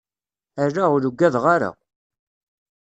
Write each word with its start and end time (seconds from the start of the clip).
Ala, 0.63 0.83
ur 0.95 1.03
ugadeɣ 1.09 1.45
ara. 1.55 1.71